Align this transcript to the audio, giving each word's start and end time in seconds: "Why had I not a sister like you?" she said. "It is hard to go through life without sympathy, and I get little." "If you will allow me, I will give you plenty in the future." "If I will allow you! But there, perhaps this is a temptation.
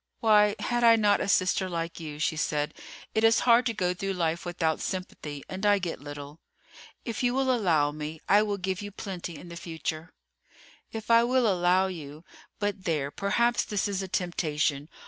"Why 0.19 0.55
had 0.57 0.83
I 0.83 0.95
not 0.95 1.21
a 1.21 1.27
sister 1.27 1.69
like 1.69 1.99
you?" 1.99 2.17
she 2.17 2.35
said. 2.35 2.73
"It 3.13 3.23
is 3.23 3.41
hard 3.41 3.67
to 3.67 3.73
go 3.75 3.93
through 3.93 4.13
life 4.13 4.45
without 4.45 4.79
sympathy, 4.81 5.43
and 5.47 5.63
I 5.63 5.77
get 5.77 6.01
little." 6.01 6.39
"If 7.05 7.21
you 7.21 7.35
will 7.35 7.53
allow 7.55 7.91
me, 7.91 8.19
I 8.27 8.41
will 8.41 8.57
give 8.57 8.81
you 8.81 8.89
plenty 8.89 9.35
in 9.37 9.49
the 9.49 9.55
future." 9.55 10.11
"If 10.91 11.11
I 11.11 11.23
will 11.23 11.45
allow 11.47 11.85
you! 11.85 12.23
But 12.57 12.85
there, 12.85 13.11
perhaps 13.11 13.63
this 13.63 13.87
is 13.87 14.01
a 14.01 14.07
temptation. 14.07 14.89